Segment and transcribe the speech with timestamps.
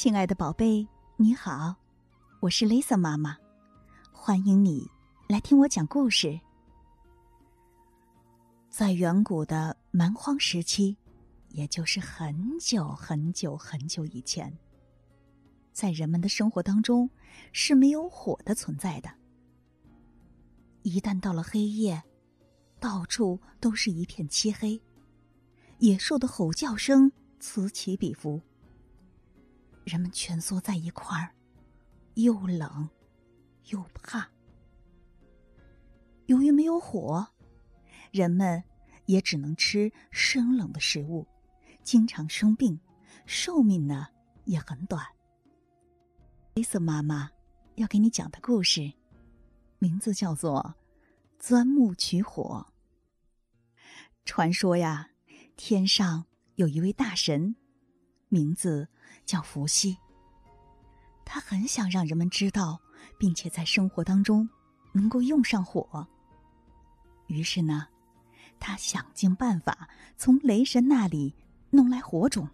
[0.00, 1.74] 亲爱的宝贝，你好，
[2.38, 3.36] 我是 Lisa 妈妈，
[4.12, 4.88] 欢迎你
[5.26, 6.38] 来听我讲故事。
[8.70, 10.96] 在远古的蛮荒时期，
[11.48, 14.56] 也就是很久很久很久以前，
[15.72, 17.10] 在人们的生活当中
[17.50, 19.10] 是没有火的存在的。
[20.82, 22.00] 一旦到了黑夜，
[22.78, 24.80] 到处都是一片漆黑，
[25.80, 27.10] 野兽的吼叫声
[27.40, 28.40] 此起彼伏。
[29.88, 31.34] 人们蜷缩在一块儿，
[32.12, 32.90] 又冷
[33.70, 34.28] 又怕。
[36.26, 37.26] 由于没有火，
[38.12, 38.62] 人们
[39.06, 41.26] 也只能吃生冷的食物，
[41.82, 42.78] 经常生病，
[43.24, 44.08] 寿命呢
[44.44, 45.02] 也很短。
[46.54, 47.30] 黑色妈妈
[47.76, 48.92] 要给你讲的故事，
[49.78, 50.76] 名字叫做
[51.38, 52.66] 《钻木取火》。
[54.26, 55.08] 传说呀，
[55.56, 56.26] 天上
[56.56, 57.56] 有一位大神，
[58.28, 58.90] 名字。
[59.28, 59.98] 叫伏羲，
[61.22, 62.80] 他很想让人们知道，
[63.18, 64.48] 并且在生活当中
[64.92, 66.08] 能够用上火。
[67.26, 67.88] 于是呢，
[68.58, 71.36] 他想尽办法从雷神那里
[71.68, 72.48] 弄来火种，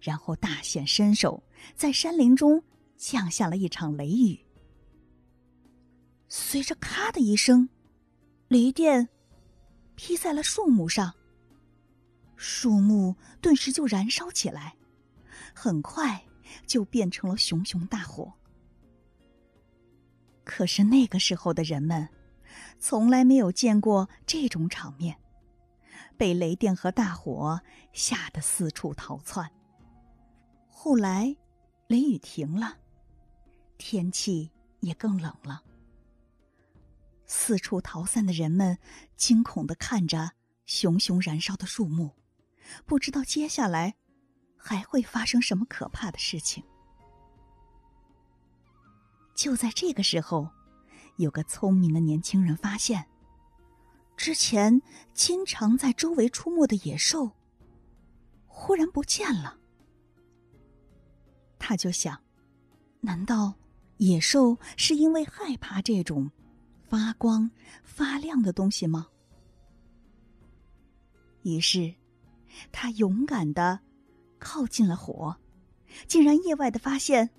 [0.00, 1.42] 然后大显身手，
[1.74, 2.62] 在山林中
[2.96, 4.38] 降下了一场雷雨。
[6.28, 7.68] 随着“咔”的一声，
[8.46, 9.08] 雷电
[9.96, 11.12] 劈在了树木上，
[12.36, 14.76] 树木顿时就燃烧起来。
[15.54, 16.22] 很快
[16.66, 18.32] 就变成了熊熊大火。
[20.44, 22.08] 可是那个时候的人们，
[22.78, 25.16] 从来没有见过这种场面，
[26.16, 27.60] 被雷电和大火
[27.92, 29.50] 吓得四处逃窜。
[30.68, 31.36] 后来，
[31.86, 32.76] 雷雨停了，
[33.78, 35.62] 天气也更冷了。
[37.24, 38.76] 四处逃散的人们
[39.16, 40.32] 惊恐的看着
[40.66, 42.10] 熊熊燃烧的树木，
[42.84, 43.94] 不知道接下来。
[44.64, 46.62] 还会发生什么可怕的事情？
[49.34, 50.48] 就在这个时候，
[51.16, 53.04] 有个聪明的年轻人发现，
[54.16, 54.80] 之前
[55.12, 57.32] 经常在周围出没的野兽
[58.46, 59.58] 忽然不见了。
[61.58, 62.22] 他就想：
[63.00, 63.54] 难道
[63.96, 66.30] 野兽是因为害怕这种
[66.88, 67.50] 发光
[67.82, 69.08] 发亮的东西吗？
[71.42, 71.92] 于是，
[72.70, 73.80] 他勇敢的。
[74.42, 75.36] 靠近了火，
[76.08, 77.30] 竟然意外的发现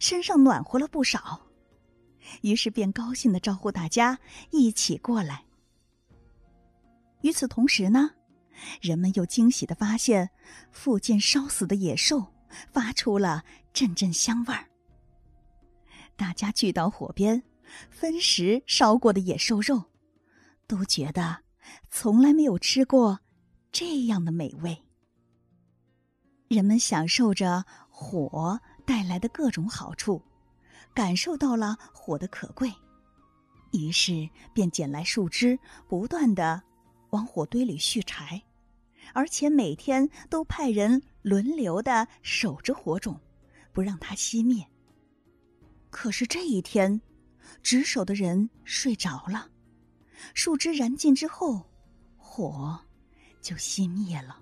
[0.00, 1.46] 身上暖和了不少，
[2.42, 4.18] 于是便高兴的招呼大家
[4.50, 5.44] 一起过来。
[7.22, 8.10] 与此同时呢，
[8.80, 10.30] 人们又惊喜的发现
[10.72, 12.34] 附近烧死的野兽
[12.72, 14.68] 发出了阵阵香味儿。
[16.16, 17.42] 大家聚到火边，
[17.88, 19.84] 分食烧过的野兽肉，
[20.66, 21.38] 都觉得
[21.88, 23.20] 从来没有吃过
[23.70, 24.87] 这样的美味。
[26.48, 30.22] 人们享受着火带来的各种好处，
[30.94, 32.72] 感受到了火的可贵，
[33.72, 36.62] 于是便捡来树枝，不断的
[37.10, 38.42] 往火堆里续柴，
[39.12, 43.20] 而且每天都派人轮流的守着火种，
[43.74, 44.66] 不让它熄灭。
[45.90, 46.98] 可是这一天，
[47.62, 49.50] 值守的人睡着了，
[50.32, 51.70] 树枝燃尽之后，
[52.16, 52.80] 火
[53.42, 54.40] 就熄灭了。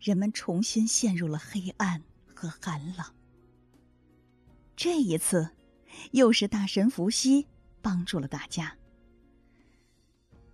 [0.00, 2.02] 人们重新陷入了黑暗
[2.34, 3.04] 和寒冷。
[4.74, 5.50] 这一次，
[6.12, 7.46] 又是大神伏羲
[7.82, 8.76] 帮助了大家。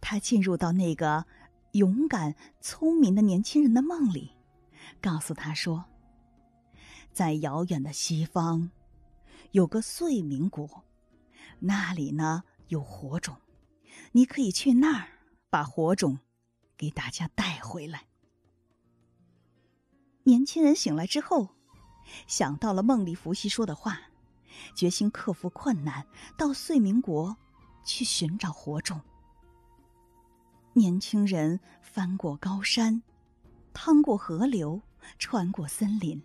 [0.01, 1.25] 他进入到那个
[1.73, 4.33] 勇敢、聪明的年轻人的梦里，
[5.01, 5.85] 告诉他说
[7.13, 8.73] ：“在遥远的西方，
[9.53, 10.85] 有个岁明国，
[11.61, 13.37] 那里呢有火种，
[14.11, 15.09] 你可以去那儿
[15.49, 16.19] 把火种
[16.77, 18.07] 给大家带回来。”
[20.27, 21.51] 年轻人醒来之后，
[22.27, 24.01] 想到了梦里伏羲说的话，
[24.75, 26.05] 决心克服困难，
[26.37, 27.37] 到岁明国
[27.85, 29.01] 去寻找火种。
[30.73, 33.05] 年轻人翻过高山，
[33.73, 34.83] 趟过河流，
[35.17, 36.21] 穿过森林，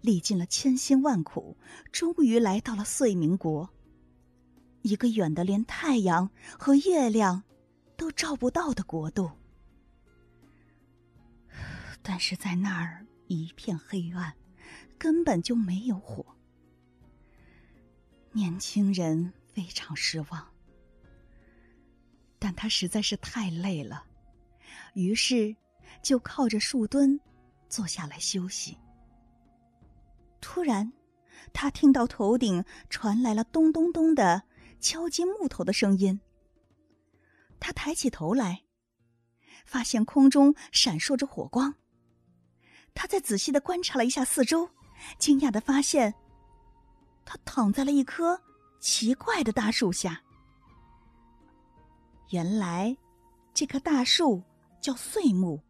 [0.00, 1.56] 历尽了千辛万苦，
[1.90, 3.68] 终于来到了岁明国。
[4.82, 7.42] 一个远的连太阳和月亮
[7.96, 9.28] 都照不到的国度，
[12.00, 13.04] 但是在那儿。
[13.26, 14.34] 一片黑暗，
[14.98, 16.24] 根本就没有火。
[18.32, 20.52] 年轻人非常失望，
[22.38, 24.04] 但他实在是太累了，
[24.94, 25.54] 于是
[26.02, 27.18] 就靠着树墩
[27.68, 28.76] 坐下来休息。
[30.40, 30.92] 突然，
[31.52, 34.42] 他听到头顶传来了咚咚咚的
[34.80, 36.20] 敲击木头的声音。
[37.60, 38.64] 他抬起头来，
[39.64, 41.74] 发现空中闪烁着火光。
[42.94, 44.68] 他再仔细的观察了一下四周，
[45.18, 46.14] 惊讶的发现，
[47.24, 48.40] 他躺在了一棵
[48.80, 50.22] 奇怪的大树下。
[52.30, 52.96] 原来，
[53.52, 54.42] 这棵大树
[54.80, 55.60] 叫碎木，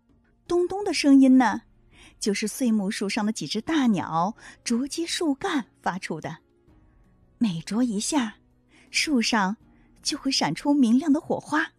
[0.46, 1.62] 咚咚的声音呢，
[2.20, 6.38] 就是碎木树上的几只大鸟啄击树干发出的。
[7.38, 8.36] 每啄一下，
[8.90, 9.56] 树上
[10.02, 11.72] 就会闪出明亮的火花。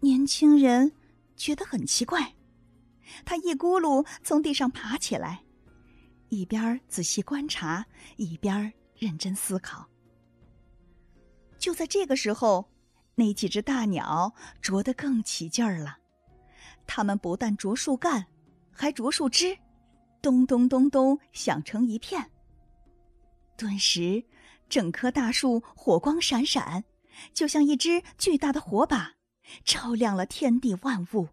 [0.00, 0.90] 年轻人
[1.36, 2.34] 觉得很奇怪，
[3.24, 5.42] 他一咕噜从地上爬起来，
[6.28, 7.84] 一边仔细观察，
[8.16, 9.88] 一边认真思考。
[11.58, 12.68] 就在这个时候，
[13.14, 15.98] 那几只大鸟啄得更起劲儿了。
[16.86, 18.26] 它们不但啄树干，
[18.72, 19.56] 还啄树枝，
[20.20, 22.30] 咚咚咚咚响成一片。
[23.56, 24.24] 顿时，
[24.68, 26.82] 整棵大树火光闪闪，
[27.32, 29.12] 就像一只巨大的火把，
[29.64, 31.28] 照亮了天地万物。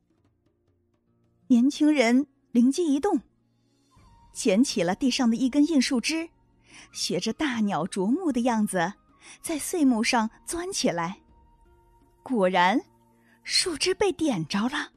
[1.51, 3.19] 年轻人灵机一动，
[4.31, 6.29] 捡起了地上的一根硬树枝，
[6.91, 8.93] 学着大鸟啄木的样子，
[9.41, 11.19] 在碎木上钻起来。
[12.21, 12.79] 果然，
[13.43, 14.91] 树枝被点着了。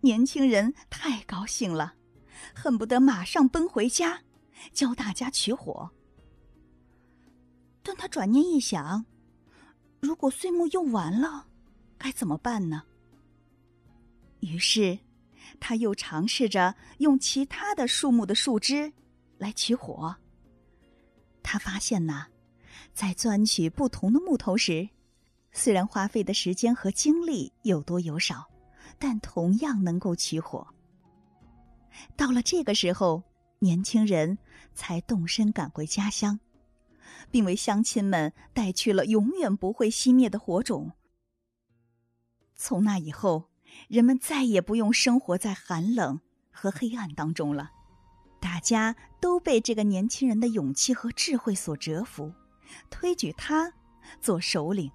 [0.00, 1.92] 年轻人太高兴了，
[2.54, 4.22] 恨不得马上奔回家。
[4.72, 5.90] 教大家取火，
[7.82, 9.04] 但他转念一想，
[10.00, 11.46] 如果碎木用完了，
[11.98, 12.84] 该怎么办呢？
[14.44, 14.98] 于是，
[15.58, 18.92] 他又尝试着用其他的树木的树枝
[19.38, 20.14] 来取火。
[21.42, 22.26] 他发现呐，
[22.92, 24.88] 在钻取不同的木头时，
[25.52, 28.48] 虽然花费的时间和精力有多有少，
[28.98, 30.66] 但同样能够取火。
[32.16, 33.22] 到了这个时候。
[33.60, 34.36] 年轻人
[34.74, 36.38] 才动身赶回家乡，
[37.30, 40.92] 并为乡亲们带去了永远不会熄灭的火种。
[42.54, 43.48] 从那以后，
[43.88, 47.70] 人们再也不用生活在寒冷和黑暗当中了。
[48.40, 52.32] 大家都被这个年轻人的勇气和智慧所折服，
[52.90, 53.72] 推举他
[54.20, 54.90] 做首领，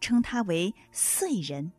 [0.00, 1.72] 称他为“燧人”。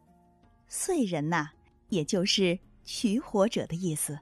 [0.71, 1.49] 燧人呐，
[1.89, 4.19] 也就是取火者的意思。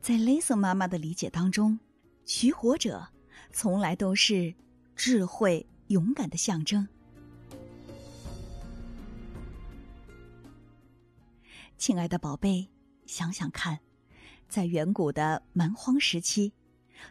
[0.00, 1.78] 在雷森妈妈的理解当中，
[2.24, 3.06] 取火者
[3.52, 4.54] 从来都是
[4.94, 6.88] 智慧、勇敢的象征。
[11.78, 12.68] 亲爱的宝贝，
[13.04, 13.78] 想想看，
[14.48, 16.52] 在远古的蛮荒时期，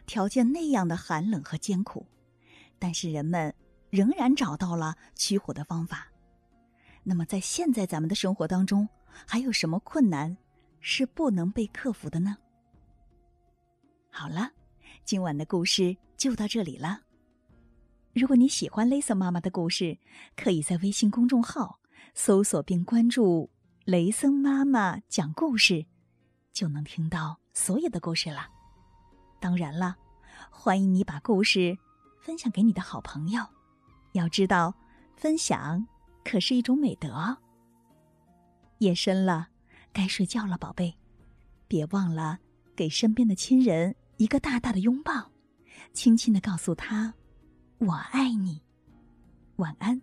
[0.06, 2.06] 条件那样的寒冷和艰苦，
[2.78, 3.54] 但是人们
[3.90, 6.08] 仍然找到了取火的方法。
[7.04, 8.88] 那么，在现在咱们的生活当中，
[9.26, 10.36] 还有什么困难
[10.80, 12.36] 是不能被克服的呢？
[14.10, 14.50] 好了，
[15.04, 17.02] 今晚的故事就到这里了。
[18.12, 19.96] 如果你喜欢 Lisa 妈妈的故事，
[20.34, 21.78] 可以在微信公众号
[22.14, 23.48] 搜索并关注
[23.86, 25.86] “雷森妈妈讲故事”，
[26.52, 28.48] 就能听到所有的故事了。
[29.38, 29.94] 当然了，
[30.50, 31.78] 欢迎你把故事
[32.20, 33.46] 分享给你的好朋友。
[34.10, 34.74] 要知道，
[35.14, 35.86] 分享
[36.24, 37.38] 可是一种美德。
[38.78, 39.50] 夜深了，
[39.92, 40.92] 该睡觉了，宝贝，
[41.68, 42.40] 别忘了
[42.74, 43.94] 给身边的亲人。
[44.16, 45.30] 一个大大的拥抱，
[45.92, 47.14] 轻轻的告诉他
[47.78, 48.62] ：“我爱你。”
[49.56, 50.02] 晚安。